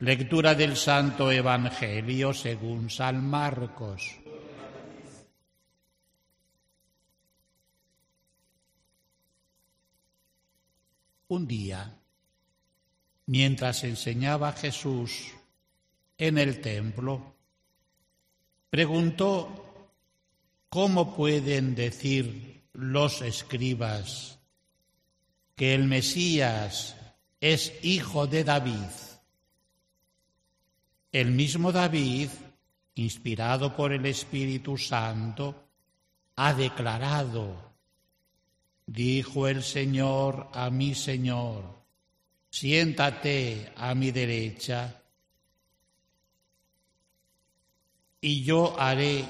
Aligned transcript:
Lectura 0.00 0.54
del 0.54 0.78
Santo 0.78 1.30
Evangelio 1.30 2.32
según 2.32 2.88
San 2.88 3.22
Marcos. 3.22 4.16
Un 11.28 11.46
día, 11.46 11.98
mientras 13.26 13.84
enseñaba 13.84 14.52
Jesús 14.52 15.34
en 16.16 16.38
el 16.38 16.62
templo, 16.62 17.34
preguntó 18.70 19.92
cómo 20.70 21.14
pueden 21.14 21.74
decir 21.74 22.62
los 22.72 23.20
escribas 23.20 24.38
que 25.56 25.74
el 25.74 25.84
Mesías 25.84 26.96
es 27.38 27.74
hijo 27.82 28.26
de 28.26 28.44
David. 28.44 28.99
El 31.12 31.32
mismo 31.32 31.72
David, 31.72 32.28
inspirado 32.94 33.74
por 33.74 33.92
el 33.92 34.06
Espíritu 34.06 34.78
Santo, 34.78 35.64
ha 36.36 36.54
declarado, 36.54 37.72
dijo 38.86 39.48
el 39.48 39.62
Señor 39.62 40.48
a 40.52 40.70
mi 40.70 40.94
Señor, 40.94 41.64
siéntate 42.48 43.72
a 43.76 43.94
mi 43.94 44.12
derecha 44.12 45.02
y 48.20 48.44
yo 48.44 48.78
haré 48.78 49.24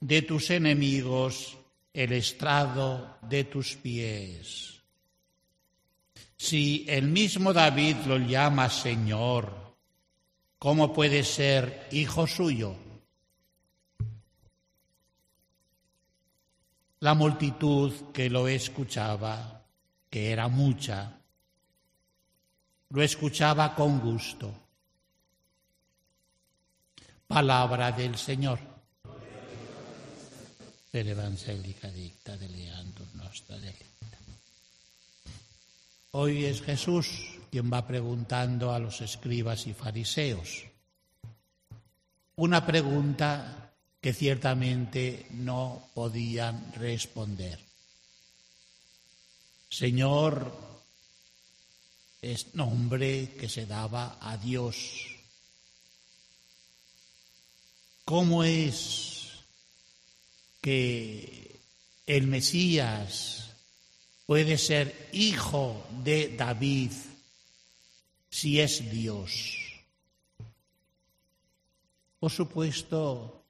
de 0.00 0.22
tus 0.22 0.50
enemigos 0.50 1.56
el 1.94 2.12
estrado 2.12 3.18
de 3.22 3.44
tus 3.44 3.74
pies. 3.76 4.82
Si 6.36 6.84
el 6.88 7.08
mismo 7.08 7.54
David 7.54 7.96
lo 8.06 8.18
llama 8.18 8.68
Señor, 8.68 9.65
¿cómo 10.58 10.92
puede 10.92 11.24
ser 11.24 11.88
hijo 11.90 12.26
suyo? 12.26 12.76
La 17.00 17.14
multitud 17.14 17.92
que 18.12 18.30
lo 18.30 18.48
escuchaba, 18.48 19.62
que 20.10 20.30
era 20.32 20.48
mucha, 20.48 21.20
lo 22.90 23.02
escuchaba 23.02 23.74
con 23.74 24.00
gusto. 24.00 24.52
Palabra 27.26 27.92
del 27.92 28.16
Señor. 28.16 28.58
De 30.92 31.04
Leandro. 31.04 31.46
Hoy 36.12 36.46
es 36.46 36.62
Jesús 36.62 37.35
quien 37.56 37.72
va 37.72 37.86
preguntando 37.86 38.70
a 38.70 38.78
los 38.78 39.00
escribas 39.00 39.66
y 39.66 39.72
fariseos. 39.72 40.64
Una 42.34 42.66
pregunta 42.66 43.72
que 43.98 44.12
ciertamente 44.12 45.24
no 45.30 45.88
podían 45.94 46.70
responder. 46.74 47.58
Señor 49.70 50.54
es 52.20 52.54
nombre 52.54 53.30
que 53.40 53.48
se 53.48 53.64
daba 53.64 54.18
a 54.20 54.36
Dios. 54.36 55.06
¿Cómo 58.04 58.44
es 58.44 59.30
que 60.60 61.58
el 62.04 62.26
Mesías 62.26 63.48
puede 64.26 64.58
ser 64.58 65.08
hijo 65.14 65.86
de 66.04 66.36
David 66.36 66.92
si 68.28 68.60
es 68.60 68.90
Dios. 68.90 69.58
Por 72.18 72.30
supuesto, 72.30 73.44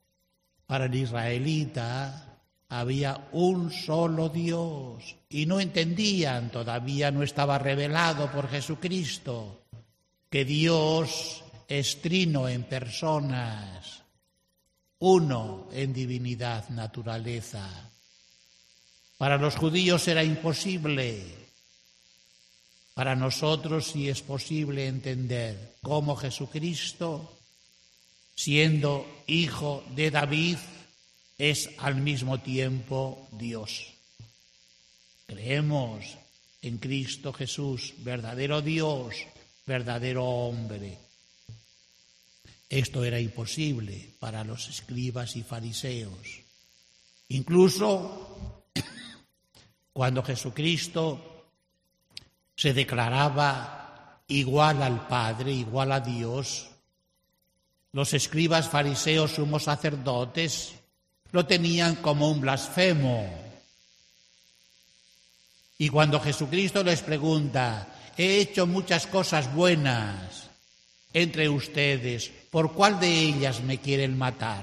para 0.67 0.87
el 0.87 0.95
israelita 0.95 2.39
había 2.69 3.29
un 3.33 3.71
solo 3.71 4.29
Dios 4.29 5.17
y 5.29 5.47
no 5.47 5.61
entendían, 5.61 6.51
todavía 6.51 7.11
no 7.11 7.23
estaba 7.23 7.59
revelado 7.59 8.31
por 8.33 8.49
Jesucristo, 8.49 9.63
que 10.29 10.45
Dios 10.45 11.45
es 11.69 12.01
trino 12.01 12.49
en 12.49 12.65
personas, 12.65 14.03
uno 14.99 15.69
en 15.73 15.93
divinidad, 15.93 16.69
naturaleza. 16.71 17.91
Para 19.17 19.39
los 19.39 19.57
judíos 19.57 20.07
era 20.09 20.25
imposible 20.25 21.46
para 22.97 23.15
nosotros 23.15 23.89
sí 23.89 24.09
es 24.09 24.23
posible 24.23 24.87
entender 24.87 25.75
cómo 25.83 26.17
Jesucristo, 26.17 27.31
siendo 28.35 29.07
hijo 29.27 29.85
de 29.95 30.11
David, 30.11 30.57
es 31.37 31.69
al 31.77 31.97
mismo 31.97 32.41
tiempo 32.41 33.29
Dios. 33.33 33.93
Creemos 35.27 36.07
en 36.63 36.79
Cristo 36.79 37.35
Jesús, 37.35 37.93
verdadero 37.99 38.63
Dios, 38.63 39.15
verdadero 39.67 40.25
hombre. 40.25 40.97
Esto 42.71 43.05
era 43.05 43.21
imposible 43.21 44.15
para 44.19 44.43
los 44.43 44.71
escribas 44.71 45.37
y 45.37 45.43
fariseos. 45.43 46.41
Incluso 47.29 48.65
cuando 49.93 50.23
Jesucristo 50.23 51.36
se 52.57 52.73
declaraba 52.73 54.23
igual 54.29 54.83
al 54.83 55.07
Padre, 55.07 55.53
igual 55.53 55.93
a 55.93 56.01
Dios. 56.01 56.69
Los 57.93 58.15
escribas, 58.15 58.69
fariseos, 58.69 59.33
sumos 59.33 59.65
sacerdotes 59.65 60.75
lo 61.33 61.47
tenían 61.47 61.97
como 61.97 62.31
un 62.31 62.41
blasfemo. 62.41 63.29
Y 65.79 65.91
cuando 65.91 66.19
Jesucristo 66.19 66.83
les 66.83 67.03
pregunta, 67.03 67.87
he 68.17 68.39
hecho 68.39 68.67
muchas 68.67 69.07
cosas 69.07 69.55
buenas 69.55 70.49
entre 71.13 71.49
ustedes, 71.49 72.31
¿por 72.51 72.73
cuál 72.73 73.01
de 73.01 73.09
ellas 73.09 73.63
me 73.63 73.79
quieren 73.79 74.17
matar? 74.17 74.63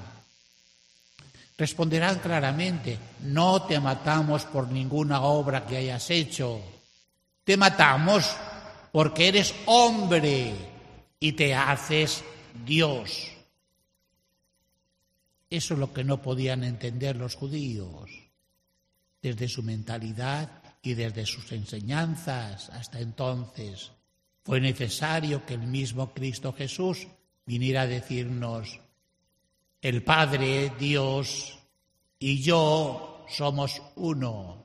Responderán 1.57 2.19
claramente, 2.19 2.97
no 3.21 3.63
te 3.63 3.79
matamos 3.79 4.45
por 4.45 4.67
ninguna 4.67 5.21
obra 5.21 5.65
que 5.65 5.77
hayas 5.77 6.09
hecho 6.09 6.72
te 7.43 7.57
matamos 7.57 8.35
porque 8.91 9.27
eres 9.27 9.53
hombre 9.65 10.53
y 11.19 11.33
te 11.33 11.55
haces 11.55 12.23
Dios. 12.65 13.31
Eso 15.49 15.73
es 15.73 15.79
lo 15.79 15.93
que 15.93 16.03
no 16.03 16.21
podían 16.21 16.63
entender 16.63 17.15
los 17.15 17.35
judíos. 17.35 18.09
Desde 19.21 19.47
su 19.47 19.63
mentalidad 19.63 20.61
y 20.81 20.95
desde 20.95 21.25
sus 21.25 21.51
enseñanzas 21.51 22.69
hasta 22.69 22.99
entonces 22.99 23.91
fue 24.43 24.59
necesario 24.59 25.45
que 25.45 25.53
el 25.53 25.61
mismo 25.61 26.13
Cristo 26.13 26.53
Jesús 26.53 27.07
viniera 27.45 27.83
a 27.83 27.87
decirnos, 27.87 28.79
el 29.81 30.03
Padre, 30.03 30.73
Dios 30.77 31.57
y 32.19 32.41
yo 32.41 33.25
somos 33.29 33.81
uno. 33.95 34.62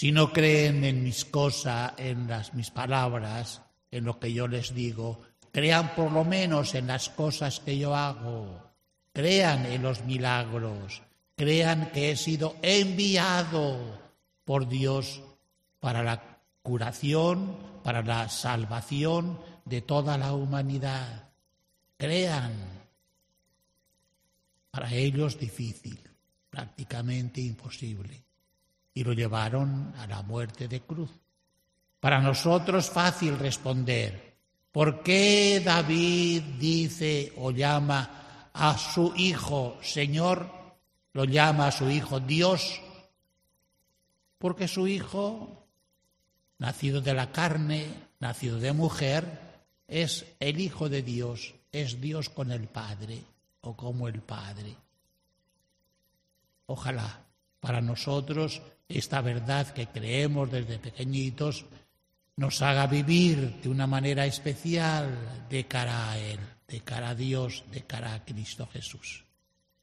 Si 0.00 0.12
no 0.12 0.32
creen 0.32 0.82
en 0.84 1.04
mis 1.04 1.26
cosas, 1.26 1.92
en 1.98 2.26
las, 2.26 2.54
mis 2.54 2.70
palabras, 2.70 3.60
en 3.90 4.06
lo 4.06 4.18
que 4.18 4.32
yo 4.32 4.48
les 4.48 4.74
digo, 4.74 5.20
crean 5.52 5.94
por 5.94 6.10
lo 6.10 6.24
menos 6.24 6.74
en 6.74 6.86
las 6.86 7.10
cosas 7.10 7.60
que 7.60 7.76
yo 7.76 7.94
hago. 7.94 8.62
Crean 9.12 9.66
en 9.66 9.82
los 9.82 10.02
milagros. 10.06 11.02
Crean 11.36 11.90
que 11.92 12.12
he 12.12 12.16
sido 12.16 12.56
enviado 12.62 14.00
por 14.46 14.70
Dios 14.70 15.20
para 15.80 16.02
la 16.02 16.38
curación, 16.62 17.58
para 17.84 18.00
la 18.00 18.30
salvación 18.30 19.38
de 19.66 19.82
toda 19.82 20.16
la 20.16 20.32
humanidad. 20.32 21.28
Crean. 21.98 22.54
Para 24.70 24.94
ellos 24.94 25.38
difícil, 25.38 26.00
prácticamente 26.48 27.42
imposible 27.42 28.29
y 28.94 29.04
lo 29.04 29.12
llevaron 29.12 29.94
a 29.98 30.06
la 30.06 30.22
muerte 30.22 30.68
de 30.68 30.80
cruz. 30.80 31.10
Para 32.00 32.20
nosotros 32.20 32.88
fácil 32.88 33.38
responder, 33.38 34.36
¿por 34.72 35.02
qué 35.02 35.60
David 35.64 36.42
dice 36.58 37.32
o 37.36 37.50
llama 37.50 38.48
a 38.52 38.76
su 38.78 39.12
hijo 39.16 39.78
Señor? 39.82 40.50
Lo 41.12 41.24
llama 41.24 41.66
a 41.66 41.72
su 41.72 41.90
hijo 41.90 42.20
Dios, 42.20 42.80
porque 44.38 44.68
su 44.68 44.86
hijo, 44.86 45.66
nacido 46.58 47.00
de 47.00 47.14
la 47.14 47.32
carne, 47.32 47.86
nacido 48.20 48.58
de 48.58 48.72
mujer, 48.72 49.40
es 49.88 50.24
el 50.38 50.60
hijo 50.60 50.88
de 50.88 51.02
Dios, 51.02 51.54
es 51.72 52.00
Dios 52.00 52.28
con 52.28 52.52
el 52.52 52.68
Padre 52.68 53.22
o 53.62 53.76
como 53.76 54.06
el 54.06 54.20
Padre. 54.20 54.76
Ojalá 56.66 57.24
para 57.58 57.80
nosotros 57.80 58.62
esta 58.90 59.20
verdad 59.20 59.68
que 59.68 59.86
creemos 59.86 60.50
desde 60.50 60.78
pequeñitos 60.78 61.66
nos 62.36 62.62
haga 62.62 62.86
vivir 62.86 63.60
de 63.62 63.68
una 63.68 63.86
manera 63.86 64.26
especial 64.26 65.46
de 65.48 65.66
cara 65.66 66.10
a 66.10 66.18
Él, 66.18 66.40
de 66.66 66.80
cara 66.80 67.10
a 67.10 67.14
Dios, 67.14 67.64
de 67.70 67.82
cara 67.82 68.14
a 68.14 68.24
Cristo 68.24 68.68
Jesús. 68.72 69.24